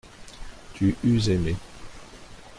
[0.73, 1.53] Tu eus aimé.